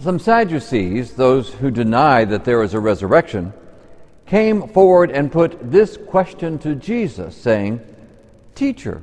Some 0.00 0.18
Sadducees, 0.18 1.12
those 1.12 1.52
who 1.54 1.70
deny 1.70 2.24
that 2.24 2.44
there 2.44 2.62
is 2.62 2.74
a 2.74 2.80
resurrection, 2.80 3.52
came 4.26 4.68
forward 4.68 5.10
and 5.10 5.30
put 5.30 5.70
this 5.70 5.96
question 5.96 6.58
to 6.60 6.74
Jesus, 6.74 7.36
saying, 7.36 7.80
Teacher, 8.54 9.02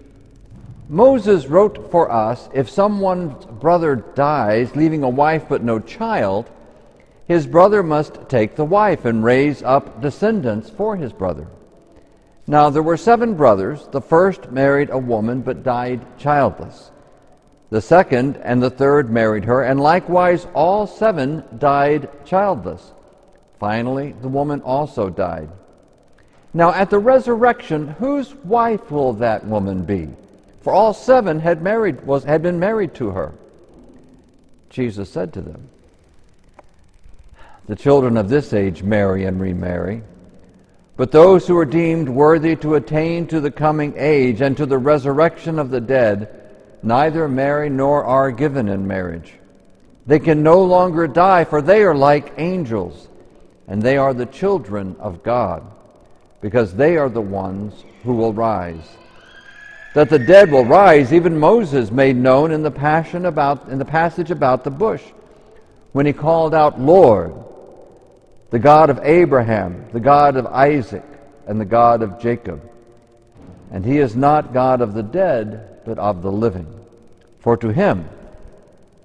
Moses 0.90 1.48
wrote 1.48 1.90
for 1.90 2.12
us 2.12 2.50
if 2.54 2.70
someone's 2.70 3.46
brother 3.46 3.96
dies, 3.96 4.76
leaving 4.76 5.04
a 5.04 5.10
wife 5.10 5.46
but 5.48 5.64
no 5.64 5.80
child, 5.80 6.50
his 7.26 7.48
brother 7.48 7.82
must 7.82 8.28
take 8.28 8.58
the 8.58 8.66
wife 8.66 9.06
and 9.06 9.24
raise 9.24 9.64
up 9.64 10.02
descendants 10.02 10.70
for 10.70 10.98
his 10.98 11.14
brother. 11.14 11.48
Now 12.46 12.70
there 12.70 12.84
were 12.84 12.98
seven 12.98 13.36
brothers. 13.36 13.88
The 13.92 14.02
first 14.02 14.52
married 14.52 14.90
a 14.90 14.98
woman 14.98 15.40
but 15.40 15.64
died 15.64 16.18
childless. 16.18 16.92
The 17.72 17.82
second 17.82 18.36
and 18.44 18.62
the 18.62 18.70
third 18.70 19.10
married 19.10 19.46
her, 19.46 19.64
and 19.64 19.80
likewise 19.80 20.46
all 20.54 20.86
seven 20.86 21.44
died 21.58 22.10
childless. 22.26 22.92
Finally, 23.60 24.14
the 24.22 24.28
woman 24.28 24.62
also 24.62 25.10
died. 25.10 25.50
Now 26.54 26.74
at 26.74 26.90
the 26.90 27.00
resurrection, 27.00 27.88
whose 27.88 28.36
wife 28.36 28.92
will 28.92 29.14
that 29.14 29.46
woman 29.46 29.86
be? 29.86 30.10
For 30.64 30.74
all 30.74 30.94
seven 30.94 31.40
had 31.40 31.62
married 31.62 32.02
was 32.02 32.26
had 32.26 32.44
been 32.44 32.60
married 32.60 32.94
to 32.96 33.12
her. 33.12 33.34
Jesus 34.70 35.10
said 35.10 35.32
to 35.34 35.42
them, 35.42 35.70
The 37.68 37.78
children 37.78 38.18
of 38.18 38.28
this 38.28 38.52
age 38.52 38.84
marry 38.84 39.24
and 39.24 39.40
remarry, 39.40 40.04
but 40.98 41.14
those 41.14 41.48
who 41.48 41.58
are 41.58 41.66
deemed 41.66 42.10
worthy 42.10 42.58
to 42.58 42.76
attain 42.76 43.28
to 43.28 43.40
the 43.40 43.50
coming 43.50 43.94
age 43.96 44.42
and 44.42 44.58
to 44.58 44.66
the 44.66 44.78
resurrection 44.78 45.58
of 45.58 45.70
the 45.70 45.80
dead 45.82 46.41
neither 46.84 47.28
marry 47.28 47.70
nor 47.70 48.04
are 48.04 48.32
given 48.32 48.68
in 48.68 48.88
marriage. 48.88 49.34
They 50.08 50.20
can 50.20 50.44
no 50.44 50.64
longer 50.64 51.08
die, 51.08 51.44
for 51.44 51.62
they 51.62 51.84
are 51.84 51.96
like 51.96 52.34
angels, 52.38 53.08
and 53.68 53.82
they 53.82 53.98
are 53.98 54.14
the 54.14 54.26
children 54.26 54.96
of 55.00 55.24
God, 55.24 55.64
because 56.42 56.74
they 56.74 56.98
are 56.98 57.10
the 57.10 57.22
ones 57.22 57.84
who 58.04 58.16
will 58.16 58.34
rise. 58.34 58.98
That 59.94 60.10
the 60.10 60.20
dead 60.20 60.52
will 60.52 60.66
rise, 60.66 61.14
even 61.14 61.38
Moses 61.38 61.92
made 61.92 62.16
known 62.16 62.52
in 62.52 62.64
the 62.64 62.72
passion 62.72 63.26
about 63.26 63.70
in 63.70 63.78
the 63.78 63.86
passage 63.86 64.32
about 64.32 64.64
the 64.64 64.72
bush, 64.72 65.04
when 65.92 66.06
he 66.06 66.14
called 66.14 66.56
out, 66.56 66.80
Lord, 66.80 67.34
the 68.50 68.60
God 68.60 68.90
of 68.90 69.00
Abraham, 69.04 69.86
the 69.94 70.00
God 70.00 70.36
of 70.36 70.48
Isaac, 70.48 71.06
and 71.46 71.60
the 71.60 71.66
God 71.66 72.02
of 72.02 72.20
Jacob. 72.20 72.62
And 73.72 73.86
he 73.86 74.00
is 74.00 74.16
not 74.16 74.54
God 74.54 74.82
of 74.82 74.94
the 74.94 75.04
dead, 75.04 75.71
but 75.86 75.98
of 75.98 76.22
the 76.22 76.32
living. 76.32 76.68
For 77.40 77.58
to 77.58 77.70
him 77.70 78.08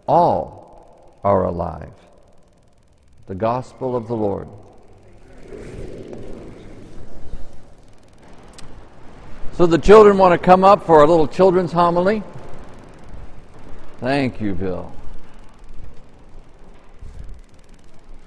all 0.06 1.18
are 1.24 1.44
alive. 1.44 1.92
The 3.26 3.34
gospel 3.34 3.96
of 3.96 4.06
the 4.08 4.16
Lord. 4.16 4.48
So 9.54 9.64
the 9.64 9.78
children 9.78 10.18
want 10.18 10.38
to 10.38 10.44
come 10.44 10.64
up 10.64 10.84
for 10.84 11.02
a 11.02 11.06
little 11.06 11.26
children's 11.26 11.72
homily. 11.72 12.22
Thank 14.00 14.40
you, 14.40 14.54
Bill. 14.54 14.92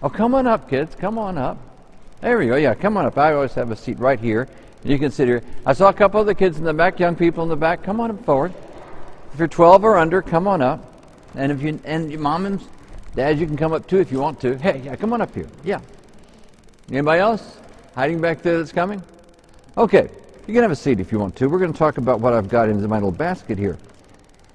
Oh, 0.02 0.10
come 0.10 0.34
on 0.34 0.48
up, 0.48 0.70
kids. 0.70 0.96
Come 0.96 1.20
on 1.20 1.38
up. 1.38 1.58
There 2.22 2.38
we 2.38 2.48
go. 2.48 2.56
Yeah, 2.56 2.74
come 2.74 2.98
on 2.98 3.06
up. 3.06 3.18
I 3.18 3.34
always 3.34 3.54
have 3.54 3.70
a 3.70 3.76
seat 3.76 4.00
right 4.00 4.20
here. 4.20 4.48
You 4.84 4.98
can 4.98 5.12
sit 5.12 5.28
here. 5.28 5.44
I 5.66 5.74
saw 5.74 5.90
a 5.90 5.94
couple 5.94 6.22
of 6.22 6.28
the 6.28 6.36
kids 6.36 6.58
in 6.58 6.64
the 6.64 6.74
back, 6.74 7.00
young 7.00 7.16
people 7.16 7.44
in 7.44 7.50
the 7.50 7.56
back. 7.56 7.84
Come 7.84 8.00
on 8.00 8.12
up 8.12 8.24
forward. 8.26 8.54
If 9.34 9.40
you're 9.40 9.48
12 9.48 9.84
or 9.84 9.98
under, 9.98 10.22
come 10.22 10.48
on 10.48 10.62
up. 10.62 10.86
And 11.36 11.52
if 11.52 11.62
you 11.62 11.80
and 11.84 12.12
your 12.12 12.22
mom 12.22 12.46
and 12.46 12.62
dad, 13.16 13.40
you 13.40 13.46
can 13.46 13.58
come 13.58 13.74
up 13.74 13.88
too 13.88 14.00
if 14.00 14.12
you 14.12 14.20
want 14.20 14.40
to. 14.42 14.58
Hey, 14.58 14.82
yeah, 14.84 14.96
come 14.96 15.14
on 15.14 15.22
up 15.22 15.34
here. 15.36 15.48
Yeah. 15.64 15.80
Anybody 16.90 17.20
else 17.20 17.58
hiding 17.94 18.20
back 18.22 18.42
there 18.42 18.58
that's 18.58 18.72
coming? 18.72 19.04
Okay, 19.78 20.10
you 20.48 20.54
can 20.54 20.64
have 20.64 20.72
a 20.72 20.76
seat 20.76 21.00
if 21.00 21.12
you 21.12 21.20
want 21.20 21.36
to. 21.36 21.48
We're 21.48 21.60
going 21.60 21.74
to 21.74 21.78
talk 21.78 21.98
about 21.98 22.20
what 22.20 22.34
I've 22.34 22.50
got 22.50 22.70
in 22.70 22.82
my 22.88 22.96
little 22.96 23.12
basket 23.12 23.58
here. 23.58 23.78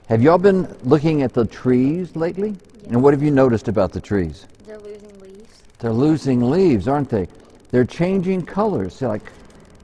Have 0.09 0.23
y'all 0.23 0.39
been 0.39 0.67
looking 0.83 1.23
at 1.23 1.33
the 1.33 1.45
trees 1.45 2.17
lately? 2.17 2.57
And 2.89 3.03
what 3.03 3.15
have 3.15 3.23
you 3.23 3.31
noticed 3.31 3.69
about 3.69 3.93
the 3.93 4.01
trees? 4.01 4.47
They're 4.67 4.79
losing 4.79 5.21
leaves. 5.21 5.63
They're 5.79 5.93
losing 5.93 6.51
leaves, 6.51 6.89
aren't 6.89 7.09
they? 7.09 7.29
They're 7.71 7.85
changing 7.85 8.45
colors. 8.47 8.97
See, 8.97 9.07
like 9.07 9.23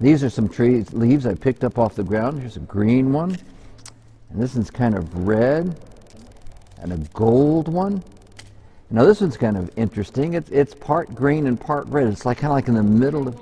these 0.01 0.25
are 0.25 0.31
some 0.31 0.49
trees 0.49 0.93
leaves 0.93 1.27
I 1.27 1.35
picked 1.35 1.63
up 1.63 1.79
off 1.79 1.95
the 1.95 2.03
ground. 2.03 2.41
Here's 2.41 2.57
a 2.57 2.61
green 2.61 3.13
one. 3.13 3.37
And 4.31 4.41
this 4.41 4.55
one's 4.55 4.71
kind 4.71 4.97
of 4.97 5.27
red 5.27 5.79
and 6.81 6.93
a 6.93 6.97
gold 7.13 7.69
one. 7.69 8.03
Now 8.91 9.05
this 9.05 9.21
one's 9.21 9.37
kind 9.37 9.57
of 9.57 9.71
interesting. 9.77 10.35
It's 10.35 10.51
it's 10.51 10.75
part 10.75 11.15
green 11.15 11.47
and 11.47 11.61
part 11.61 11.87
red. 11.89 12.09
It's 12.09 12.25
like 12.25 12.39
kind 12.39 12.51
of 12.51 12.57
like 12.57 12.69
in 12.69 12.75
the 12.75 12.83
middle 12.83 13.29
of 13.29 13.39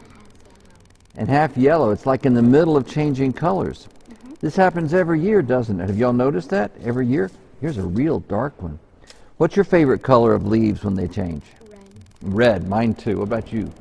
and 1.17 1.29
half 1.29 1.57
yellow. 1.57 1.91
It's 1.91 2.07
like 2.07 2.27
in 2.27 2.35
the 2.35 2.43
middle 2.43 2.77
of 2.77 2.87
changing 2.87 3.33
colors. 3.33 3.89
Mm-hmm. 4.11 4.35
This 4.41 4.57
happens 4.57 4.95
every 4.95 5.21
year, 5.21 5.43
doesn't 5.43 5.81
it? 5.81 5.89
Have 5.89 5.99
y'all 5.99 6.13
noticed 6.13 6.51
that? 6.51 6.71
Every 6.85 7.07
year? 7.07 7.31
Here's 7.61 7.79
a 7.79 7.83
real 7.83 8.21
dark 8.21 8.61
one. 8.63 8.79
What's 9.37 9.57
your 9.57 9.65
favorite 9.65 10.03
color 10.03 10.35
of 10.35 10.47
leaves 10.47 10.85
when 10.85 10.95
they 10.95 11.09
change? 11.09 11.43
Red. 11.69 11.79
Red, 12.23 12.69
mine 12.69 12.95
too. 12.95 13.19
What 13.19 13.25
about 13.25 13.53
you? 13.53 13.73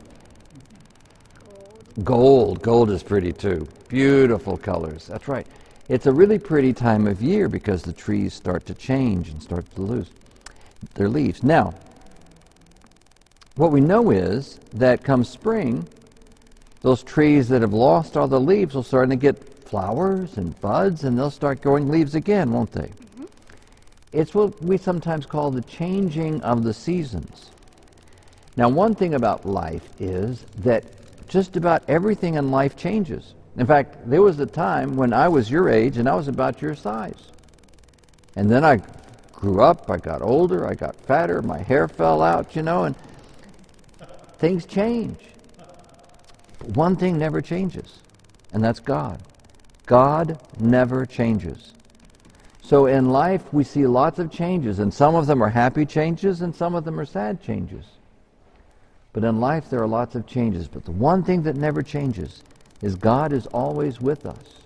Gold. 2.04 2.62
Gold. 2.62 2.92
Is 2.92 3.04
pretty 3.04 3.32
too. 3.32 3.68
Beautiful 3.88 4.58
colors. 4.58 5.08
That's 5.08 5.28
right. 5.28 5.48
It's 5.90 6.06
a 6.06 6.12
really 6.12 6.38
pretty 6.38 6.74
time 6.74 7.08
of 7.08 7.22
year 7.22 7.48
because 7.48 7.82
the 7.82 7.94
trees 7.94 8.34
start 8.34 8.66
to 8.66 8.74
change 8.74 9.30
and 9.30 9.42
start 9.42 9.66
to 9.76 9.82
lose 9.82 10.10
their 10.96 11.10
leaves. 11.10 11.44
Now, 11.44 11.74
what 13.56 13.72
we 13.72 13.82
know 13.82 14.12
is 14.12 14.60
that 14.74 15.04
come 15.04 15.24
spring, 15.24 15.88
those 16.82 17.02
trees 17.04 17.48
that 17.50 17.62
have 17.62 17.74
lost 17.74 18.16
all 18.16 18.28
the 18.28 18.40
leaves 18.40 18.76
will 18.76 18.84
start 18.84 19.10
to 19.10 19.16
get 19.16 19.42
flowers 19.68 20.38
and 20.38 20.60
buds, 20.62 21.04
and 21.04 21.18
they'll 21.18 21.32
start 21.32 21.62
growing 21.62 21.90
leaves 21.90 22.16
again, 22.16 22.52
won't 22.52 22.72
they? 22.72 22.88
Mm-hmm. 22.88 23.26
It's 24.14 24.36
what 24.36 24.62
we 24.62 24.78
sometimes 24.78 25.26
call 25.26 25.52
the 25.52 25.62
changing 25.62 26.42
of 26.42 26.64
the 26.64 26.74
seasons. 26.74 27.52
Now, 28.56 28.70
one 28.70 28.94
thing 28.94 29.14
about 29.14 29.46
life 29.46 29.90
is 30.00 30.44
that 30.60 30.84
just 31.28 31.56
about 31.56 31.84
everything 31.88 32.36
in 32.36 32.52
life 32.52 32.76
changes. 32.76 33.34
In 33.58 33.66
fact, 33.66 34.10
there 34.10 34.22
was 34.22 34.40
a 34.40 34.46
time 34.46 34.96
when 34.96 35.14
I 35.14 35.28
was 35.28 35.50
your 35.50 35.70
age 35.70 35.98
and 35.98 36.08
I 36.08 36.16
was 36.16 36.28
about 36.28 36.62
your 36.62 36.76
size. 36.76 37.32
And 38.36 38.50
then 38.50 38.64
I 38.64 38.82
grew 39.34 39.62
up, 39.62 39.90
I 39.90 39.98
got 39.98 40.22
older, 40.22 40.68
I 40.68 40.76
got 40.76 40.96
fatter, 40.96 41.42
my 41.42 41.60
hair 41.60 41.88
fell 41.88 42.22
out, 42.22 42.56
you 42.56 42.62
know, 42.62 42.84
and 42.84 42.96
things 44.38 44.66
change. 44.66 45.20
But 46.60 46.70
one 46.70 46.96
thing 46.96 47.18
never 47.18 47.42
changes, 47.42 48.00
and 48.54 48.64
that's 48.64 48.80
God. 48.80 49.22
God 49.86 50.40
never 50.60 51.06
changes. 51.06 51.74
So 52.62 52.86
in 52.86 53.10
life, 53.10 53.54
we 53.54 53.64
see 53.64 53.88
lots 53.88 54.20
of 54.20 54.32
changes, 54.32 54.80
and 54.80 54.94
some 54.94 55.16
of 55.16 55.26
them 55.26 55.42
are 55.42 55.50
happy 55.50 55.86
changes, 55.86 56.42
and 56.42 56.54
some 56.56 56.76
of 56.76 56.84
them 56.84 57.00
are 57.00 57.06
sad 57.06 57.42
changes. 57.42 57.86
But 59.18 59.24
in 59.24 59.40
life, 59.40 59.72
there 59.72 59.82
are 59.82 59.88
lots 59.88 60.14
of 60.14 60.28
changes. 60.28 60.68
But 60.68 60.86
the 60.86 60.92
one 60.92 61.24
thing 61.24 61.42
that 61.42 61.56
never 61.56 61.82
changes 61.82 62.44
is 62.84 62.94
God 62.94 63.34
is 63.34 63.48
always 63.48 64.00
with 64.00 64.28
us. 64.28 64.60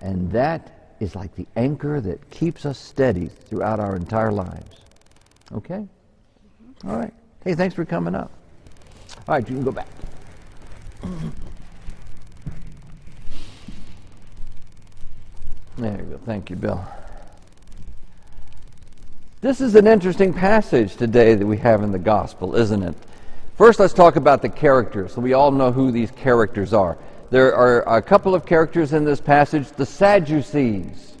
And 0.00 0.32
that 0.32 0.96
is 0.98 1.14
like 1.14 1.32
the 1.36 1.46
anchor 1.54 2.00
that 2.00 2.28
keeps 2.28 2.66
us 2.66 2.76
steady 2.76 3.26
throughout 3.26 3.78
our 3.78 3.94
entire 3.94 4.32
lives. 4.32 4.78
Okay? 5.52 5.86
All 6.84 6.96
right. 6.96 7.14
Hey, 7.44 7.54
thanks 7.54 7.72
for 7.72 7.84
coming 7.84 8.16
up. 8.16 8.32
All 9.28 9.36
right, 9.36 9.48
you 9.48 9.54
can 9.54 9.62
go 9.62 9.70
back. 9.70 9.86
There 15.78 15.98
you 15.98 16.02
go. 16.02 16.20
Thank 16.26 16.50
you, 16.50 16.56
Bill. 16.56 16.84
This 19.40 19.60
is 19.60 19.76
an 19.76 19.86
interesting 19.86 20.34
passage 20.34 20.96
today 20.96 21.36
that 21.36 21.46
we 21.46 21.58
have 21.58 21.84
in 21.84 21.92
the 21.92 22.00
gospel, 22.00 22.56
isn't 22.56 22.82
it? 22.82 22.96
First, 23.56 23.78
let's 23.78 23.92
talk 23.92 24.16
about 24.16 24.40
the 24.40 24.48
characters 24.48 25.12
so 25.12 25.20
we 25.20 25.34
all 25.34 25.50
know 25.50 25.72
who 25.72 25.90
these 25.90 26.10
characters 26.10 26.72
are. 26.72 26.96
There 27.30 27.54
are 27.54 27.82
a 27.96 28.02
couple 28.02 28.34
of 28.34 28.46
characters 28.46 28.92
in 28.92 29.04
this 29.04 29.20
passage 29.20 29.70
the 29.72 29.86
Sadducees. 29.86 31.14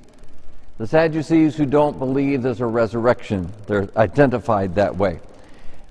The 0.78 0.86
Sadducees 0.86 1.56
who 1.56 1.66
don't 1.66 1.98
believe 1.98 2.42
there's 2.42 2.60
a 2.60 2.66
resurrection. 2.66 3.52
They're 3.66 3.88
identified 3.96 4.74
that 4.76 4.96
way. 4.96 5.20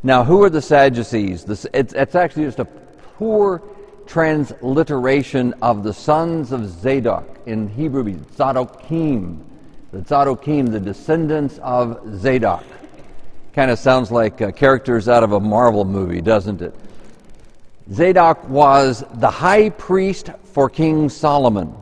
Now, 0.03 0.23
who 0.23 0.43
are 0.43 0.49
the 0.49 0.61
Sadducees? 0.61 1.45
It's, 1.73 1.93
it's 1.93 2.15
actually 2.15 2.45
just 2.45 2.59
a 2.59 2.65
poor 2.65 3.61
transliteration 4.07 5.53
of 5.61 5.83
the 5.83 5.93
sons 5.93 6.51
of 6.51 6.67
Zadok. 6.67 7.39
In 7.45 7.67
Hebrew, 7.69 8.15
Zadokim. 8.35 9.43
The 9.91 9.99
Zadokim, 9.99 10.71
the 10.71 10.79
descendants 10.79 11.59
of 11.59 11.99
Zadok. 12.19 12.63
Kind 13.53 13.69
of 13.69 13.79
sounds 13.79 14.11
like 14.11 14.41
uh, 14.41 14.51
characters 14.51 15.09
out 15.09 15.23
of 15.23 15.33
a 15.33 15.39
Marvel 15.39 15.83
movie, 15.83 16.21
doesn't 16.21 16.61
it? 16.61 16.73
Zadok 17.91 18.47
was 18.47 19.03
the 19.15 19.29
high 19.29 19.69
priest 19.71 20.29
for 20.43 20.69
King 20.69 21.09
Solomon. 21.09 21.75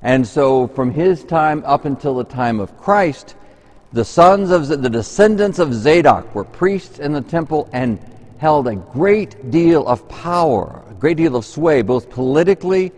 And 0.00 0.26
so, 0.26 0.68
from 0.68 0.90
his 0.90 1.24
time 1.24 1.62
up 1.66 1.84
until 1.84 2.14
the 2.14 2.24
time 2.24 2.58
of 2.58 2.76
Christ, 2.78 3.34
The 3.92 4.04
sons 4.06 4.50
of 4.50 4.68
the 4.68 4.88
descendants 4.88 5.58
of 5.58 5.74
Zadok 5.74 6.34
were 6.34 6.44
priests 6.44 6.98
in 6.98 7.12
the 7.12 7.20
temple 7.20 7.68
and 7.74 7.98
held 8.38 8.66
a 8.66 8.76
great 8.76 9.50
deal 9.50 9.86
of 9.86 10.08
power, 10.08 10.82
a 10.88 10.94
great 10.94 11.18
deal 11.18 11.36
of 11.36 11.44
sway, 11.44 11.82
both 11.82 12.08
politically 12.08 12.90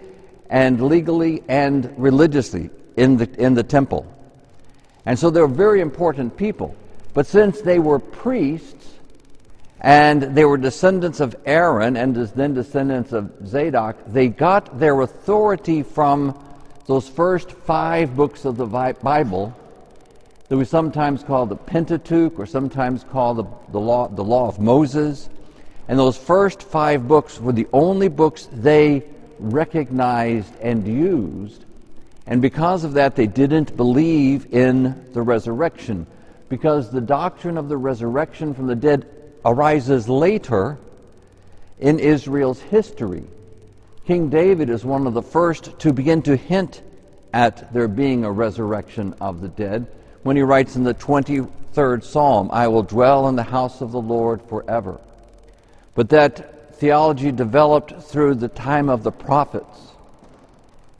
and 0.50 0.80
legally 0.80 1.42
and 1.48 1.92
religiously 1.98 2.70
in 2.96 3.16
the, 3.16 3.28
in 3.42 3.54
the 3.54 3.64
temple. 3.64 4.06
And 5.04 5.18
so 5.18 5.30
they 5.30 5.40
were 5.40 5.48
very 5.48 5.80
important 5.80 6.36
people. 6.36 6.76
But 7.14 7.26
since 7.26 7.60
they 7.60 7.78
were 7.78 8.00
priests 8.00 8.94
and 9.80 10.22
they 10.22 10.44
were 10.44 10.58
descendants 10.58 11.20
of 11.20 11.36
Aaron 11.46 11.96
and 11.96 12.16
then 12.16 12.54
descendants 12.54 13.12
of 13.12 13.32
Zadok, 13.46 13.96
they 14.06 14.28
got 14.28 14.78
their 14.80 15.00
authority 15.00 15.84
from 15.84 16.38
those 16.86 17.08
first 17.08 17.52
five 17.52 18.16
books 18.16 18.44
of 18.44 18.56
the 18.56 18.66
Bible 18.66 19.56
that 20.48 20.56
we 20.56 20.64
sometimes 20.64 21.22
call 21.22 21.46
the 21.46 21.56
Pentateuch 21.56 22.38
or 22.38 22.46
sometimes 22.46 23.04
call 23.04 23.34
the, 23.34 23.44
the, 23.70 23.80
law, 23.80 24.08
the 24.08 24.24
law 24.24 24.48
of 24.48 24.58
Moses. 24.58 25.30
And 25.86 25.98
those 25.98 26.16
first 26.16 26.62
five 26.62 27.06
books 27.06 27.40
were 27.40 27.52
the 27.52 27.68
only 27.72 28.08
books 28.08 28.48
they 28.52 29.04
recognized 29.38 30.52
and 30.60 30.86
used. 30.86 31.64
And 32.26 32.42
because 32.42 32.84
of 32.84 32.94
that, 32.94 33.16
they 33.16 33.26
didn't 33.26 33.76
believe 33.76 34.52
in 34.52 35.12
the 35.12 35.22
resurrection. 35.22 36.06
Because 36.48 36.90
the 36.90 37.00
doctrine 37.00 37.56
of 37.56 37.68
the 37.68 37.76
resurrection 37.76 38.54
from 38.54 38.66
the 38.66 38.76
dead 38.76 39.06
arises 39.44 40.08
later 40.08 40.78
in 41.78 41.98
Israel's 41.98 42.60
history. 42.60 43.24
King 44.06 44.28
David 44.28 44.70
is 44.70 44.84
one 44.84 45.06
of 45.06 45.14
the 45.14 45.22
first 45.22 45.78
to 45.80 45.92
begin 45.92 46.22
to 46.22 46.36
hint 46.36 46.82
at 47.32 47.72
there 47.72 47.88
being 47.88 48.24
a 48.24 48.30
resurrection 48.30 49.14
of 49.20 49.40
the 49.40 49.48
dead 49.48 49.86
when 50.24 50.36
he 50.36 50.42
writes 50.42 50.74
in 50.74 50.84
the 50.84 50.94
23rd 50.94 52.02
Psalm, 52.02 52.48
I 52.50 52.66
will 52.68 52.82
dwell 52.82 53.28
in 53.28 53.36
the 53.36 53.42
house 53.42 53.82
of 53.82 53.92
the 53.92 54.00
Lord 54.00 54.40
forever. 54.42 54.98
But 55.94 56.08
that 56.08 56.74
theology 56.76 57.30
developed 57.30 58.02
through 58.02 58.36
the 58.36 58.48
time 58.48 58.88
of 58.88 59.02
the 59.02 59.12
prophets 59.12 59.92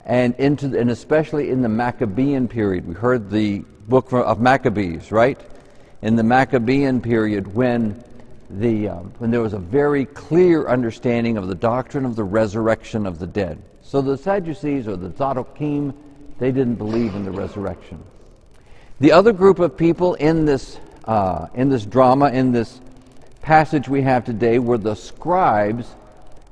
and 0.05 0.35
into 0.35 0.77
and 0.79 0.91
especially 0.91 1.49
in 1.49 1.63
the 1.63 1.69
Maccabean 1.69 2.47
period. 2.47 2.87
We 2.87 2.93
heard 2.93 3.31
the 3.31 3.65
book 3.87 4.11
of 4.11 4.39
Maccabees, 4.39 5.11
right? 5.11 5.39
In 6.01 6.15
the 6.15 6.23
Maccabean 6.23 7.01
period, 7.01 7.53
when 7.55 8.03
the 8.49 8.89
um, 8.89 9.11
when 9.17 9.31
there 9.31 9.41
was 9.41 9.53
a 9.53 9.59
very 9.59 10.05
clear 10.05 10.67
understanding 10.67 11.37
of 11.37 11.47
the 11.47 11.55
doctrine 11.55 12.05
of 12.05 12.15
the 12.15 12.23
resurrection 12.23 13.05
of 13.05 13.19
the 13.19 13.27
dead. 13.27 13.61
So 13.81 14.01
the 14.01 14.17
Sadducees 14.17 14.87
or 14.87 14.95
the 14.95 15.09
Zadokim, 15.09 15.93
they 16.37 16.51
didn't 16.51 16.75
believe 16.75 17.15
in 17.15 17.25
the 17.25 17.31
resurrection. 17.31 18.03
The 18.99 19.11
other 19.11 19.33
group 19.33 19.59
of 19.59 19.75
people 19.75 20.13
in 20.15 20.45
this 20.45 20.79
uh, 21.05 21.47
in 21.53 21.69
this 21.69 21.85
drama, 21.85 22.29
in 22.29 22.51
this 22.51 22.79
passage 23.41 23.87
we 23.89 24.01
have 24.01 24.25
today, 24.25 24.59
were 24.59 24.77
the 24.77 24.95
scribes, 24.95 25.95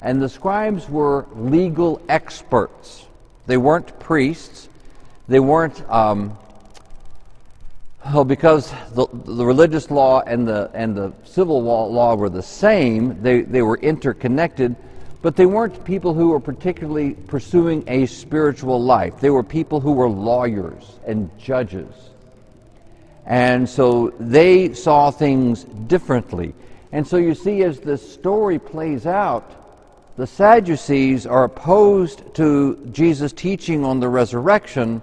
and 0.01 0.21
the 0.21 0.29
scribes 0.29 0.89
were 0.89 1.25
legal 1.35 2.01
experts. 2.09 3.05
They 3.45 3.57
weren't 3.57 3.99
priests. 3.99 4.69
They 5.27 5.39
weren't, 5.39 5.81
um, 5.89 6.37
well, 8.05 8.25
because 8.25 8.73
the, 8.93 9.07
the 9.13 9.45
religious 9.45 9.89
law 9.89 10.21
and 10.21 10.47
the, 10.47 10.69
and 10.73 10.95
the 10.95 11.13
civil 11.23 11.61
law 11.61 12.15
were 12.15 12.29
the 12.29 12.43
same, 12.43 13.21
they, 13.21 13.41
they 13.41 13.61
were 13.61 13.77
interconnected, 13.77 14.75
but 15.21 15.37
they 15.37 15.45
weren't 15.45 15.85
people 15.85 16.13
who 16.13 16.29
were 16.29 16.39
particularly 16.39 17.13
pursuing 17.13 17.83
a 17.87 18.05
spiritual 18.05 18.81
life. 18.81 19.19
They 19.21 19.29
were 19.29 19.43
people 19.43 19.79
who 19.79 19.93
were 19.93 20.09
lawyers 20.09 20.99
and 21.07 21.29
judges. 21.39 21.93
And 23.25 23.69
so 23.69 24.13
they 24.19 24.73
saw 24.73 25.09
things 25.09 25.63
differently. 25.63 26.53
And 26.91 27.07
so 27.07 27.15
you 27.15 27.35
see, 27.35 27.63
as 27.63 27.79
the 27.79 27.97
story 27.97 28.59
plays 28.59 29.05
out, 29.05 29.49
the 30.17 30.27
Sadducees 30.27 31.25
are 31.25 31.45
opposed 31.45 32.35
to 32.35 32.85
Jesus' 32.91 33.31
teaching 33.31 33.85
on 33.85 33.99
the 33.99 34.09
resurrection, 34.09 35.01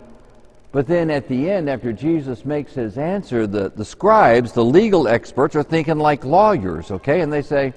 but 0.72 0.86
then 0.86 1.10
at 1.10 1.26
the 1.26 1.50
end, 1.50 1.68
after 1.68 1.92
Jesus 1.92 2.44
makes 2.44 2.74
his 2.74 2.96
answer, 2.96 3.46
the, 3.46 3.70
the 3.70 3.84
scribes, 3.84 4.52
the 4.52 4.64
legal 4.64 5.08
experts, 5.08 5.56
are 5.56 5.64
thinking 5.64 5.98
like 5.98 6.24
lawyers, 6.24 6.92
okay? 6.92 7.22
And 7.22 7.32
they 7.32 7.42
say, 7.42 7.74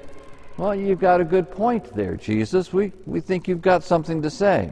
Well, 0.58 0.76
you've 0.76 1.00
got 1.00 1.20
a 1.20 1.26
good 1.26 1.50
point 1.50 1.96
there, 1.96 2.16
Jesus. 2.16 2.72
We, 2.72 2.92
we 3.08 3.20
think 3.20 3.48
you've 3.48 3.64
got 3.64 3.84
something 3.84 4.22
to 4.22 4.30
say. 4.30 4.72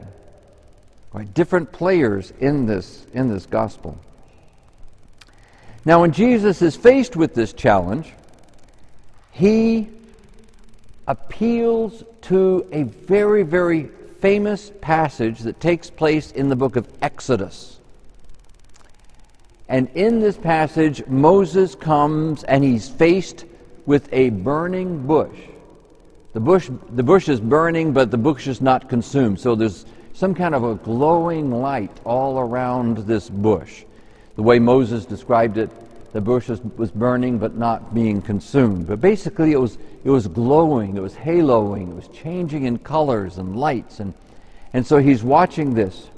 Right? 1.12 1.32
Different 1.34 1.72
players 1.72 2.32
in 2.38 2.66
this, 2.66 3.06
in 3.12 3.28
this 3.28 3.44
gospel. 3.44 3.98
Now, 5.84 6.00
when 6.00 6.12
Jesus 6.12 6.62
is 6.62 6.76
faced 6.76 7.16
with 7.16 7.34
this 7.34 7.52
challenge, 7.52 8.12
he 9.32 9.88
appeals 11.08 12.04
to 12.22 12.64
a 12.70 12.84
very, 12.84 13.42
very 13.42 13.88
famous 14.20 14.70
passage 14.80 15.40
that 15.40 15.58
takes 15.58 15.90
place 15.90 16.30
in 16.30 16.48
the 16.48 16.54
book 16.54 16.76
of 16.76 16.88
Exodus. 17.02 17.80
And 19.68 19.88
in 19.94 20.20
this 20.20 20.36
passage, 20.36 21.06
Moses 21.06 21.74
comes 21.74 22.44
and 22.44 22.62
he's 22.64 22.88
faced 22.88 23.44
with 23.86 24.08
a 24.12 24.30
burning 24.30 25.06
bush. 25.06 25.38
The 26.32 26.40
bush, 26.40 26.70
the 26.90 27.02
bush 27.02 27.28
is 27.28 27.40
burning, 27.40 27.92
but 27.92 28.10
the 28.10 28.18
bush 28.18 28.48
is 28.48 28.60
not 28.60 28.88
consumed. 28.88 29.38
So 29.38 29.54
there's 29.54 29.84
some 30.14 30.34
kind 30.34 30.54
of 30.54 30.64
a 30.64 30.74
glowing 30.76 31.50
light 31.50 31.90
all 32.04 32.38
around 32.38 32.98
this 32.98 33.28
bush. 33.28 33.84
The 34.36 34.42
way 34.42 34.58
Moses 34.58 35.04
described 35.04 35.58
it, 35.58 35.70
the 36.12 36.20
bush 36.20 36.48
was, 36.48 36.90
burning 36.90 37.38
but 37.38 37.56
not 37.56 37.94
being 37.94 38.20
consumed. 38.20 38.86
But 38.86 39.00
basically, 39.00 39.52
it 39.52 39.60
was, 39.60 39.78
it 40.04 40.10
was 40.10 40.26
glowing, 40.26 40.96
it 40.96 41.00
was 41.00 41.14
haloing, 41.14 41.90
it 41.90 41.94
was 41.94 42.08
changing 42.08 42.64
in 42.64 42.78
colors 42.78 43.38
and 43.38 43.56
lights. 43.56 44.00
And, 44.00 44.12
and 44.74 44.86
so 44.86 44.98
he's 44.98 45.22
watching 45.22 45.74
this, 45.74 46.08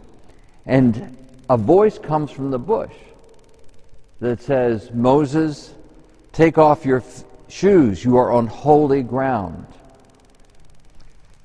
and 0.67 1.17
a 1.49 1.57
voice 1.57 1.99
comes 1.99 2.31
from 2.31 2.51
the 2.51 2.59
bush 2.59 2.93
that 4.21 4.41
says, 4.41 4.91
Moses, 4.93 5.75
take 6.33 6.59
off 6.59 6.85
your 6.85 6.99
f- 6.99 7.25
shoes, 7.49 8.05
you 8.05 8.17
are 8.17 8.31
on 8.31 8.47
holy 8.47 9.03
ground. 9.03 9.67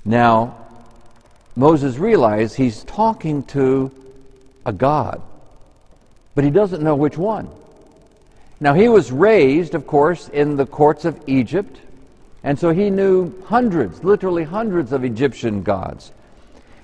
Now, 0.04 0.56
Moses 1.56 1.98
realized 1.98 2.56
he's 2.56 2.84
talking 2.84 3.42
to 3.44 3.90
a 4.64 4.72
God, 4.72 5.20
but 6.34 6.44
he 6.44 6.50
doesn't 6.50 6.82
know 6.82 6.94
which 6.94 7.18
one. 7.18 7.48
Now, 8.60 8.74
he 8.74 8.88
was 8.88 9.10
raised, 9.10 9.74
of 9.74 9.86
course, 9.86 10.28
in 10.28 10.56
the 10.56 10.66
courts 10.66 11.04
of 11.04 11.20
Egypt, 11.26 11.78
and 12.42 12.58
so 12.58 12.72
he 12.72 12.90
knew 12.90 13.32
hundreds, 13.44 14.04
literally 14.04 14.44
hundreds 14.44 14.92
of 14.92 15.04
Egyptian 15.04 15.62
gods. 15.62 16.12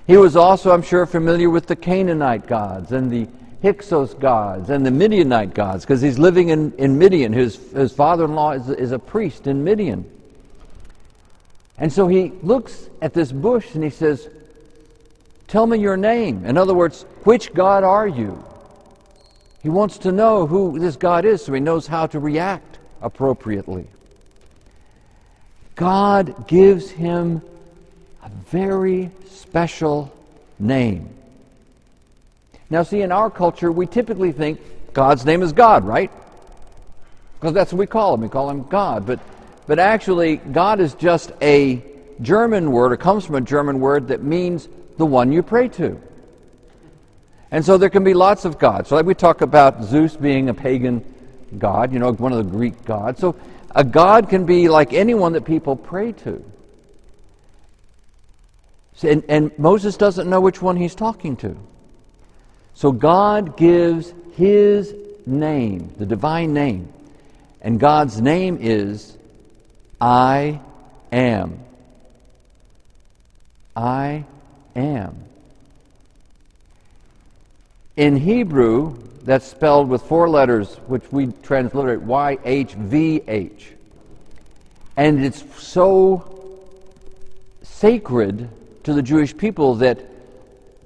He 0.05 0.17
was 0.17 0.35
also, 0.35 0.71
I'm 0.71 0.81
sure, 0.81 1.05
familiar 1.05 1.49
with 1.49 1.67
the 1.67 1.75
Canaanite 1.75 2.47
gods 2.47 2.91
and 2.91 3.11
the 3.11 3.27
Hyksos 3.61 4.13
gods 4.13 4.69
and 4.69 4.85
the 4.85 4.91
Midianite 4.91 5.53
gods, 5.53 5.83
because 5.83 6.01
he's 6.01 6.19
living 6.19 6.49
in, 6.49 6.73
in 6.73 6.97
Midian. 6.97 7.33
His, 7.33 7.57
his 7.71 7.91
father 7.91 8.25
in 8.25 8.35
law 8.35 8.51
is, 8.51 8.69
is 8.69 8.91
a 8.91 8.99
priest 8.99 9.47
in 9.47 9.63
Midian. 9.63 10.09
And 11.77 11.91
so 11.91 12.07
he 12.07 12.33
looks 12.41 12.89
at 13.01 13.13
this 13.13 13.31
bush 13.31 13.75
and 13.75 13.83
he 13.83 13.89
says, 13.89 14.29
Tell 15.47 15.65
me 15.65 15.79
your 15.79 15.97
name. 15.97 16.45
In 16.45 16.57
other 16.57 16.73
words, 16.73 17.03
which 17.23 17.53
God 17.53 17.83
are 17.83 18.07
you? 18.07 18.43
He 19.63 19.69
wants 19.69 19.97
to 19.99 20.11
know 20.11 20.45
who 20.45 20.77
this 20.77 20.95
God 20.95 21.25
is 21.25 21.43
so 21.43 21.53
he 21.53 21.59
knows 21.59 21.87
how 21.87 22.05
to 22.07 22.19
react 22.19 22.79
appropriately. 23.01 23.87
God 25.75 26.47
gives 26.47 26.89
him 26.89 27.41
a 28.23 28.29
very 28.29 29.11
special 29.29 30.13
name. 30.59 31.16
Now, 32.69 32.83
see, 32.83 33.01
in 33.01 33.11
our 33.11 33.29
culture, 33.29 33.71
we 33.71 33.87
typically 33.87 34.31
think 34.31 34.59
God's 34.93 35.25
name 35.25 35.41
is 35.41 35.53
God, 35.53 35.85
right? 35.85 36.11
Because 37.39 37.53
that's 37.53 37.71
what 37.71 37.79
we 37.79 37.87
call 37.87 38.13
him. 38.15 38.21
We 38.21 38.29
call 38.29 38.49
him 38.49 38.63
God. 38.63 39.05
But, 39.05 39.19
but 39.67 39.79
actually, 39.79 40.37
God 40.37 40.79
is 40.79 40.93
just 40.95 41.31
a 41.41 41.83
German 42.21 42.71
word, 42.71 42.91
or 42.91 42.97
comes 42.97 43.25
from 43.25 43.35
a 43.35 43.41
German 43.41 43.79
word 43.79 44.07
that 44.09 44.23
means 44.23 44.67
the 44.97 45.05
one 45.05 45.31
you 45.31 45.43
pray 45.43 45.67
to. 45.69 46.01
And 47.51 47.63
so 47.63 47.77
there 47.77 47.89
can 47.89 48.03
be 48.03 48.13
lots 48.13 48.43
of 48.45 48.59
gods. 48.59 48.89
So 48.89 48.95
like 48.95 49.05
we 49.05 49.13
talk 49.13 49.41
about 49.41 49.83
Zeus 49.83 50.17
being 50.17 50.49
a 50.49 50.53
pagan 50.53 51.03
god, 51.57 51.93
you 51.93 51.99
know, 51.99 52.11
one 52.11 52.33
of 52.33 52.43
the 52.43 52.51
Greek 52.51 52.83
gods. 52.83 53.21
So 53.21 53.35
a 53.73 53.83
god 53.83 54.29
can 54.29 54.45
be 54.45 54.67
like 54.67 54.93
anyone 54.93 55.33
that 55.33 55.45
people 55.45 55.75
pray 55.75 56.11
to. 56.11 56.43
And, 59.03 59.23
and 59.29 59.57
Moses 59.59 59.95
doesn't 59.95 60.29
know 60.29 60.41
which 60.41 60.61
one 60.61 60.75
he's 60.75 60.95
talking 60.95 61.37
to. 61.37 61.55
So 62.77 62.91
God 62.91 63.57
gives 63.57 64.13
his 64.35 64.93
name, 65.25 65.95
the 65.97 66.05
divine 66.05 66.53
name. 66.53 66.93
And 67.59 67.79
God's 67.79 68.21
name 68.21 68.59
is 68.61 69.17
I 69.99 70.61
am. 71.11 71.59
I 73.75 74.25
am. 74.75 75.23
In 77.95 78.15
Hebrew, 78.15 78.95
that's 79.23 79.47
spelled 79.47 79.89
with 79.89 80.03
four 80.03 80.29
letters, 80.29 80.75
which 80.85 81.11
we 81.11 81.31
transliterate 81.41 82.01
YHVH. 82.01 83.63
And 84.95 85.25
it's 85.25 85.43
so 85.57 86.59
sacred 87.63 88.49
to 88.83 88.93
the 88.93 89.01
Jewish 89.01 89.35
people 89.35 89.73
that 89.75 90.16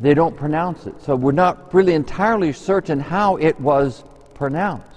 they 0.01 0.15
don't 0.15 0.36
pronounce 0.36 0.88
it. 0.88 1.01
So 1.03 1.15
we're 1.15 1.31
not 1.31 1.74
really 1.74 1.93
entirely 1.93 2.53
certain 2.53 3.00
how 3.00 3.36
it 3.38 3.60
was 3.60 4.03
pronounced. 4.34 4.88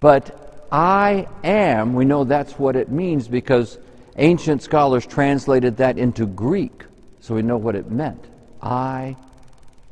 But 0.00 0.66
I 0.70 1.26
am, 1.42 1.94
we 1.94 2.04
know 2.04 2.24
that's 2.24 2.58
what 2.58 2.76
it 2.76 2.90
means 2.90 3.28
because 3.28 3.78
ancient 4.16 4.62
scholars 4.62 5.06
translated 5.06 5.78
that 5.78 5.96
into 5.96 6.26
Greek, 6.26 6.84
so 7.20 7.34
we 7.34 7.42
know 7.42 7.56
what 7.56 7.74
it 7.74 7.90
meant. 7.90 8.22
I 8.60 9.16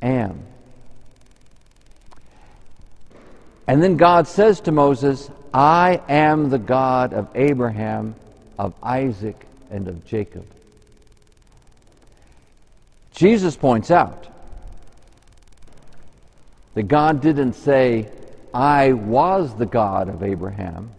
am. 0.03 0.43
And 3.67 3.83
then 3.83 3.97
God 3.97 4.29
says 4.29 4.61
to 4.63 4.73
Moses, 4.73 5.31
I 5.55 6.03
am 6.09 6.51
the 6.51 6.59
God 6.59 7.15
of 7.15 7.29
Abraham, 7.35 8.17
of 8.59 8.75
Isaac, 8.83 9.47
and 9.71 9.89
of 9.89 10.05
Jacob. 10.05 10.45
Jesus 13.21 13.55
points 13.55 13.91
out 13.91 14.27
that 16.73 16.85
God 16.85 17.21
didn't 17.21 17.53
say, 17.53 18.09
I 18.55 18.95
was 18.95 19.55
the 19.55 19.67
God 19.67 20.09
of 20.09 20.23
Abraham, 20.23 20.93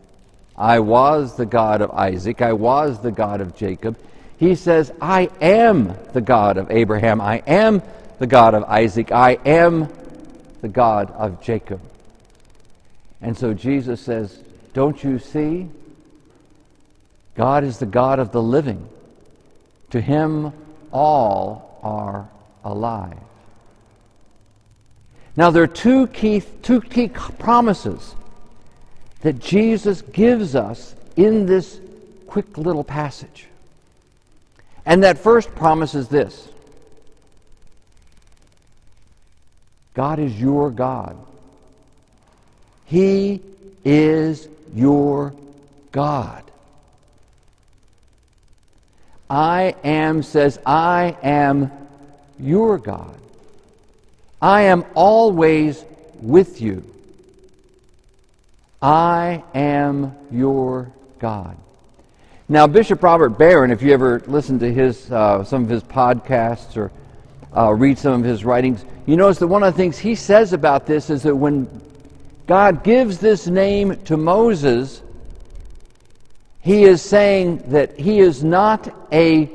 I 0.55 0.81
was 0.81 1.35
the 1.35 1.47
God 1.47 1.81
of 1.81 1.89
Isaac, 1.89 2.43
I 2.43 2.53
was 2.53 3.01
the 3.01 3.11
God 3.11 3.41
of 3.41 3.57
Jacob. 3.57 3.97
He 4.37 4.53
says, 4.53 4.93
I 5.01 5.31
am 5.41 5.97
the 6.13 6.21
God 6.21 6.57
of 6.57 6.69
Abraham, 6.69 7.21
I 7.21 7.37
am 7.47 7.81
the 8.19 8.27
God 8.27 8.53
of 8.53 8.65
Isaac, 8.65 9.11
I 9.11 9.39
am 9.43 9.89
the 10.61 10.69
God 10.69 11.09
of 11.13 11.41
Jacob. 11.41 11.81
And 13.19 13.35
so 13.35 13.55
Jesus 13.55 13.99
says, 13.99 14.37
Don't 14.73 15.03
you 15.03 15.17
see? 15.17 15.69
God 17.33 17.63
is 17.63 17.79
the 17.79 17.87
God 17.87 18.19
of 18.19 18.31
the 18.31 18.43
living. 18.43 18.87
To 19.89 19.99
him 19.99 20.53
all 20.93 21.70
are 21.81 22.29
alive. 22.63 23.17
Now, 25.35 25.49
there 25.49 25.63
are 25.63 25.67
two 25.67 26.07
key, 26.07 26.43
two 26.61 26.81
key 26.81 27.07
promises 27.07 28.15
that 29.21 29.39
Jesus 29.39 30.01
gives 30.01 30.55
us 30.55 30.93
in 31.15 31.45
this 31.45 31.79
quick 32.27 32.57
little 32.57 32.83
passage. 32.83 33.47
And 34.85 35.03
that 35.03 35.17
first 35.17 35.53
promise 35.55 35.95
is 35.95 36.07
this 36.07 36.49
God 39.93 40.19
is 40.19 40.39
your 40.39 40.69
God. 40.69 41.17
He 42.85 43.41
is 43.85 44.47
your 44.73 45.33
God. 45.91 46.43
I 49.31 49.75
am 49.85 50.23
says, 50.23 50.59
I 50.65 51.15
am 51.23 51.71
your 52.37 52.77
God. 52.77 53.15
I 54.41 54.63
am 54.63 54.83
always 54.93 55.85
with 56.19 56.59
you. 56.59 56.83
I 58.81 59.41
am 59.55 60.13
your 60.31 60.91
God. 61.19 61.55
Now, 62.49 62.67
Bishop 62.67 63.01
Robert 63.01 63.29
Barron, 63.29 63.71
if 63.71 63.81
you 63.81 63.93
ever 63.93 64.21
listen 64.27 64.59
to 64.59 64.73
his, 64.73 65.09
uh, 65.09 65.45
some 65.45 65.63
of 65.63 65.69
his 65.69 65.83
podcasts 65.83 66.75
or 66.75 66.91
uh, 67.55 67.71
read 67.71 67.97
some 67.97 68.19
of 68.19 68.25
his 68.25 68.43
writings, 68.43 68.83
you 69.05 69.15
notice 69.15 69.39
that 69.39 69.47
one 69.47 69.63
of 69.63 69.73
the 69.73 69.77
things 69.77 69.97
he 69.97 70.13
says 70.13 70.51
about 70.51 70.85
this 70.85 71.09
is 71.09 71.23
that 71.23 71.37
when 71.37 71.69
God 72.47 72.83
gives 72.83 73.19
this 73.19 73.47
name 73.47 73.95
to 74.03 74.17
Moses, 74.17 75.01
he 76.61 76.83
is 76.83 77.01
saying 77.01 77.63
that 77.71 77.99
he 77.99 78.19
is 78.19 78.43
not 78.43 78.93
a 79.11 79.49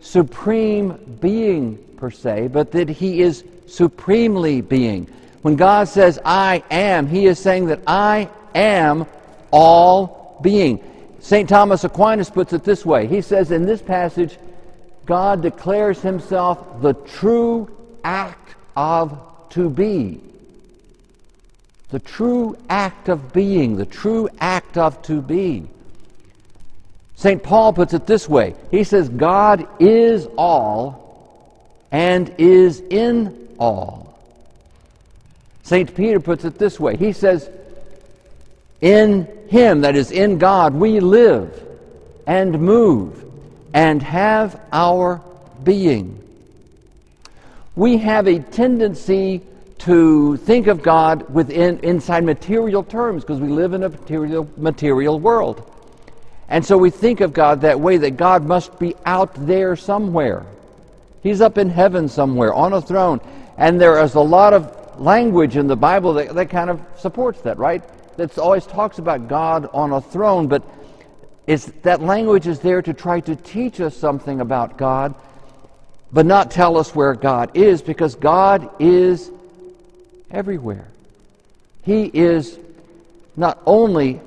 supreme 0.00 1.18
being 1.20 1.76
per 1.96 2.10
se, 2.10 2.48
but 2.48 2.72
that 2.72 2.88
he 2.88 3.22
is 3.22 3.44
supremely 3.66 4.60
being. 4.60 5.06
When 5.42 5.56
God 5.56 5.88
says, 5.88 6.18
I 6.24 6.62
am, 6.70 7.06
he 7.06 7.26
is 7.26 7.38
saying 7.38 7.66
that 7.66 7.80
I 7.86 8.28
am 8.54 9.06
all 9.50 10.38
being. 10.42 10.82
St. 11.20 11.48
Thomas 11.48 11.84
Aquinas 11.84 12.30
puts 12.30 12.52
it 12.52 12.64
this 12.64 12.86
way 12.86 13.06
He 13.06 13.20
says 13.20 13.50
in 13.50 13.66
this 13.66 13.82
passage, 13.82 14.38
God 15.04 15.42
declares 15.42 16.00
himself 16.00 16.80
the 16.80 16.94
true 16.94 17.68
act 18.04 18.54
of 18.76 19.18
to 19.50 19.68
be 19.70 20.20
the 21.90 21.98
true 21.98 22.56
act 22.68 23.08
of 23.08 23.32
being, 23.32 23.76
the 23.76 23.86
true 23.86 24.28
act 24.40 24.76
of 24.76 25.00
to 25.02 25.22
be. 25.22 25.68
St. 27.18 27.42
Paul 27.42 27.72
puts 27.72 27.94
it 27.94 28.06
this 28.06 28.28
way 28.28 28.54
He 28.70 28.84
says, 28.84 29.08
God 29.08 29.66
is 29.80 30.28
all 30.38 31.66
and 31.90 32.32
is 32.38 32.78
in 32.78 33.48
all. 33.58 34.16
St. 35.64 35.92
Peter 35.96 36.20
puts 36.20 36.44
it 36.44 36.58
this 36.58 36.78
way 36.78 36.96
He 36.96 37.12
says, 37.12 37.50
In 38.80 39.26
Him, 39.48 39.80
that 39.80 39.96
is, 39.96 40.12
in 40.12 40.38
God, 40.38 40.74
we 40.74 41.00
live 41.00 41.66
and 42.28 42.60
move 42.60 43.24
and 43.74 44.00
have 44.00 44.60
our 44.72 45.20
being. 45.64 46.22
We 47.74 47.96
have 47.96 48.28
a 48.28 48.38
tendency 48.38 49.42
to 49.78 50.36
think 50.36 50.68
of 50.68 50.84
God 50.84 51.28
within 51.34 51.80
inside 51.80 52.22
material 52.22 52.84
terms 52.84 53.24
because 53.24 53.40
we 53.40 53.48
live 53.48 53.72
in 53.72 53.82
a 53.82 53.88
material 53.88 54.48
material 54.56 55.18
world. 55.18 55.68
And 56.48 56.64
so 56.64 56.78
we 56.78 56.90
think 56.90 57.20
of 57.20 57.32
God 57.32 57.60
that 57.60 57.78
way 57.78 57.98
that 57.98 58.16
God 58.16 58.44
must 58.44 58.78
be 58.78 58.94
out 59.04 59.34
there 59.46 59.76
somewhere. 59.76 60.46
He's 61.22 61.40
up 61.40 61.58
in 61.58 61.68
heaven 61.68 62.08
somewhere 62.08 62.54
on 62.54 62.72
a 62.72 62.80
throne. 62.80 63.20
And 63.56 63.80
there 63.80 64.02
is 64.02 64.14
a 64.14 64.20
lot 64.20 64.54
of 64.54 65.00
language 65.00 65.56
in 65.56 65.66
the 65.66 65.76
Bible 65.76 66.14
that, 66.14 66.34
that 66.34 66.50
kind 66.50 66.70
of 66.70 66.80
supports 66.96 67.40
that, 67.42 67.58
right? 67.58 67.82
That 68.16 68.38
always 68.38 68.66
talks 68.66 68.98
about 68.98 69.28
God 69.28 69.68
on 69.72 69.92
a 69.92 70.00
throne, 70.00 70.48
but 70.48 70.62
it's, 71.46 71.66
that 71.82 72.00
language 72.00 72.46
is 72.46 72.60
there 72.60 72.82
to 72.82 72.92
try 72.92 73.20
to 73.20 73.36
teach 73.36 73.80
us 73.80 73.96
something 73.96 74.40
about 74.40 74.76
God, 74.76 75.14
but 76.12 76.26
not 76.26 76.50
tell 76.50 76.76
us 76.76 76.94
where 76.94 77.14
God 77.14 77.56
is, 77.56 77.82
because 77.82 78.14
God 78.14 78.70
is 78.78 79.30
everywhere. 80.30 80.86
He 81.84 82.04
is 82.04 82.58
not 83.36 83.60
only 83.66 84.20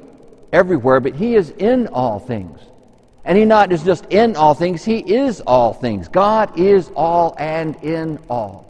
everywhere, 0.52 1.00
but 1.00 1.16
He 1.16 1.36
is 1.36 1.50
in 1.52 1.88
all 1.88 2.20
things. 2.20 2.60
And 3.24 3.38
He 3.38 3.46
not 3.46 3.72
is 3.72 3.84
just 3.84 4.06
in 4.06 4.36
all 4.36 4.54
things, 4.54 4.84
He 4.84 5.00
is 5.00 5.42
all 5.42 5.74
things. 5.74 6.08
God 6.08 6.60
is 6.60 6.92
all 6.96 7.36
and 7.38 7.76
in 7.84 8.20
all. 8.30 8.68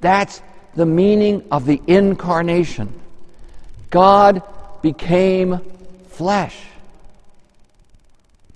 That's 0.00 0.40
the 0.74 0.86
meaning 0.86 1.46
of 1.50 1.64
the 1.64 1.80
incarnation. 1.86 2.92
God 3.90 4.42
became 4.82 5.60
flesh. 6.08 6.56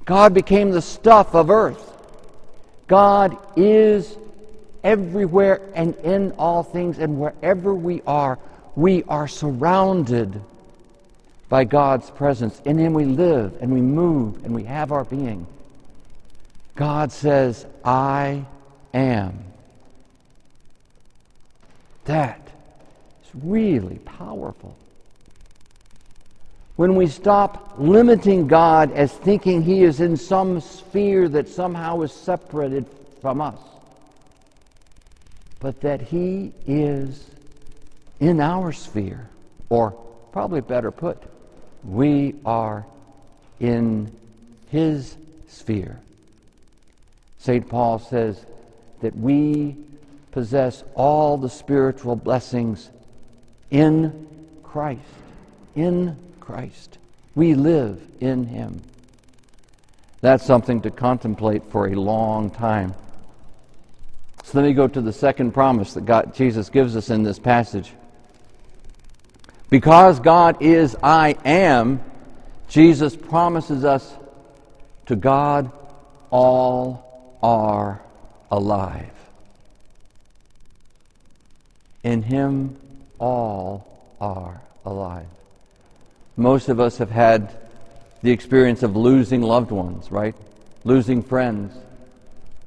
God 0.04 0.34
became 0.34 0.70
the 0.70 0.82
stuff 0.82 1.34
of 1.34 1.50
earth. 1.50 1.86
God 2.88 3.36
is 3.56 4.16
everywhere 4.82 5.60
and 5.74 5.94
in 5.96 6.32
all 6.32 6.62
things, 6.62 6.98
and 6.98 7.20
wherever 7.20 7.74
we 7.74 8.02
are, 8.06 8.38
we 8.74 9.04
are 9.04 9.28
surrounded 9.28 10.40
by 11.50 11.64
God's 11.64 12.09
presence. 12.11 12.62
In 12.64 12.78
Him 12.78 12.95
we 12.95 13.04
live 13.04 13.59
and 13.61 13.75
we 13.75 13.83
move 13.83 14.42
and 14.45 14.54
we 14.54 14.64
have 14.64 14.92
our 14.92 15.04
being. 15.04 15.47
God 16.76 17.12
says, 17.12 17.66
I 17.85 18.47
am. 18.95 19.45
That 22.04 22.40
is 23.23 23.30
really 23.42 23.99
powerful. 23.99 24.78
When 26.76 26.95
we 26.95 27.09
stop 27.09 27.75
limiting 27.76 28.47
God 28.47 28.92
as 28.92 29.12
thinking 29.12 29.62
He 29.62 29.83
is 29.83 30.00
in 30.00 30.16
some 30.16 30.61
sphere 30.61 31.28
that 31.30 31.49
somehow 31.49 32.00
is 32.02 32.12
separated 32.12 32.87
from 33.21 33.40
us, 33.40 33.59
but 35.59 35.80
that 35.83 36.00
He 36.00 36.52
is 36.66 37.26
in 38.21 38.40
our 38.40 38.73
sphere, 38.73 39.28
or 39.69 39.90
probably 40.33 40.61
better 40.61 40.90
put, 40.90 41.23
we 41.84 42.34
are 42.44 42.87
in 43.58 44.14
His 44.68 45.16
sphere. 45.49 46.00
St. 47.38 47.68
Paul 47.68 47.99
says 47.99 48.44
that 49.00 49.16
we 49.16 49.76
possess 50.30 50.84
all 50.94 51.37
the 51.37 51.49
spiritual 51.49 52.16
blessings 52.16 52.90
in 53.70 54.28
Christ. 54.62 55.00
In 55.75 56.16
Christ. 56.38 56.99
We 57.34 57.54
live 57.54 58.00
in 58.20 58.44
Him. 58.44 58.82
That's 60.20 60.44
something 60.44 60.82
to 60.82 60.90
contemplate 60.90 61.64
for 61.70 61.88
a 61.88 61.94
long 61.94 62.50
time. 62.50 62.94
So 64.44 64.58
let 64.58 64.66
me 64.66 64.75
go 64.75 64.88
to 64.88 65.00
the 65.00 65.12
second 65.12 65.52
promise 65.52 65.94
that 65.94 66.04
God, 66.04 66.34
Jesus 66.34 66.68
gives 66.68 66.96
us 66.96 67.10
in 67.10 67.22
this 67.22 67.38
passage. 67.38 67.92
Because 69.70 70.18
God 70.18 70.60
is 70.60 70.96
I 71.02 71.36
am, 71.44 72.00
Jesus 72.68 73.14
promises 73.16 73.84
us 73.84 74.12
to 75.06 75.16
God 75.16 75.70
all 76.30 77.38
are 77.42 78.02
alive. 78.50 79.10
In 82.02 82.22
Him 82.22 82.76
all 83.18 84.16
are 84.20 84.60
alive. 84.84 85.26
Most 86.36 86.68
of 86.68 86.80
us 86.80 86.98
have 86.98 87.10
had 87.10 87.56
the 88.22 88.30
experience 88.32 88.82
of 88.82 88.96
losing 88.96 89.42
loved 89.42 89.70
ones, 89.70 90.10
right? 90.10 90.34
Losing 90.84 91.22
friends, 91.22 91.76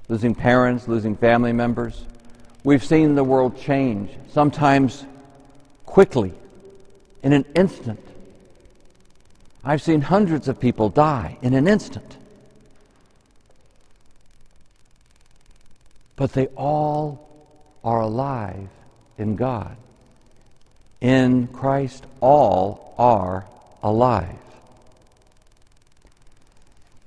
losing 0.08 0.36
parents, 0.36 0.88
losing 0.88 1.16
family 1.16 1.54
members. 1.54 2.06
We've 2.64 2.84
seen 2.84 3.16
the 3.16 3.24
world 3.24 3.60
change, 3.60 4.12
sometimes 4.32 5.06
quickly, 5.86 6.34
in 7.24 7.34
an 7.34 7.46
instant. 7.56 8.00
I've 9.64 9.82
seen 9.82 10.02
hundreds 10.02 10.48
of 10.48 10.60
people 10.60 10.90
die 10.90 11.38
in 11.42 11.54
an 11.54 11.68
instant. 11.68 12.18
But 16.16 16.34
they 16.34 16.48
all 16.48 17.48
are 17.84 18.02
alive 18.02 18.68
in 19.18 19.36
God. 19.36 19.76
In 21.02 21.48
Christ, 21.48 22.06
all 22.20 22.94
are 22.98 23.46
alive. 23.82 24.36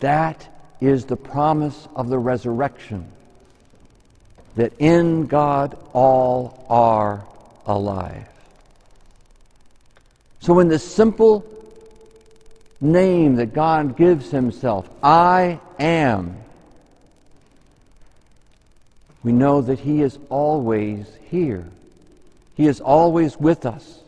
That 0.00 0.48
is 0.80 1.04
the 1.04 1.16
promise 1.16 1.88
of 1.94 2.08
the 2.08 2.18
resurrection 2.18 3.10
that 4.56 4.72
in 4.78 5.26
God 5.26 5.78
all 5.92 6.66
are 6.68 7.24
alive. 7.66 8.28
So, 10.46 10.60
in 10.60 10.68
the 10.68 10.78
simple 10.78 11.44
name 12.80 13.34
that 13.34 13.52
God 13.52 13.96
gives 13.96 14.30
Himself, 14.30 14.88
I 15.02 15.58
am, 15.80 16.36
we 19.24 19.32
know 19.32 19.60
that 19.60 19.80
He 19.80 20.02
is 20.02 20.20
always 20.28 21.08
here. 21.30 21.66
He 22.54 22.68
is 22.68 22.80
always 22.80 23.36
with 23.36 23.66
us. 23.66 23.98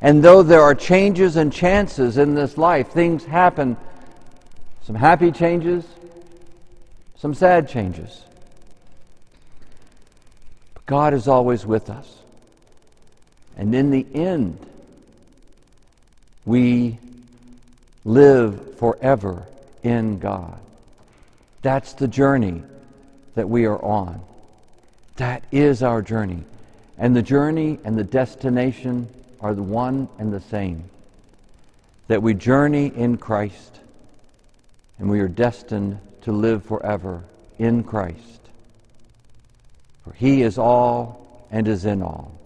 And 0.00 0.24
though 0.24 0.42
there 0.42 0.62
are 0.62 0.74
changes 0.74 1.36
and 1.36 1.52
chances 1.52 2.16
in 2.16 2.34
this 2.34 2.56
life, 2.56 2.88
things 2.88 3.26
happen 3.26 3.76
some 4.84 4.96
happy 4.96 5.30
changes, 5.30 5.84
some 7.18 7.34
sad 7.34 7.68
changes. 7.68 8.22
But 10.72 10.86
God 10.86 11.12
is 11.12 11.28
always 11.28 11.66
with 11.66 11.90
us. 11.90 12.16
And 13.58 13.74
in 13.74 13.90
the 13.90 14.06
end, 14.14 14.58
we 16.50 16.98
live 18.04 18.76
forever 18.76 19.46
in 19.84 20.18
God. 20.18 20.58
That's 21.62 21.92
the 21.92 22.08
journey 22.08 22.64
that 23.36 23.48
we 23.48 23.66
are 23.66 23.80
on. 23.80 24.20
That 25.14 25.44
is 25.52 25.84
our 25.84 26.02
journey. 26.02 26.42
And 26.98 27.14
the 27.14 27.22
journey 27.22 27.78
and 27.84 27.96
the 27.96 28.02
destination 28.02 29.08
are 29.40 29.54
the 29.54 29.62
one 29.62 30.08
and 30.18 30.32
the 30.32 30.40
same. 30.40 30.82
That 32.08 32.20
we 32.20 32.34
journey 32.34 32.86
in 32.96 33.16
Christ 33.16 33.78
and 34.98 35.08
we 35.08 35.20
are 35.20 35.28
destined 35.28 36.00
to 36.22 36.32
live 36.32 36.64
forever 36.64 37.22
in 37.60 37.84
Christ. 37.84 38.40
For 40.02 40.14
he 40.14 40.42
is 40.42 40.58
all 40.58 41.46
and 41.52 41.68
is 41.68 41.84
in 41.84 42.02
all. 42.02 42.39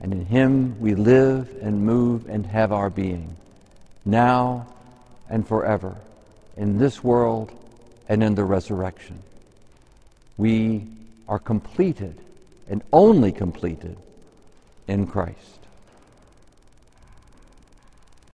And 0.00 0.12
in 0.12 0.26
him 0.26 0.80
we 0.80 0.94
live 0.94 1.48
and 1.62 1.84
move 1.84 2.28
and 2.28 2.46
have 2.46 2.72
our 2.72 2.90
being, 2.90 3.36
now 4.04 4.66
and 5.28 5.46
forever, 5.46 5.96
in 6.56 6.78
this 6.78 7.02
world 7.02 7.50
and 8.08 8.22
in 8.22 8.34
the 8.34 8.44
resurrection. 8.44 9.18
We 10.36 10.86
are 11.28 11.38
completed 11.38 12.18
and 12.68 12.82
only 12.92 13.32
completed 13.32 13.96
in 14.86 15.06
Christ. 15.06 15.55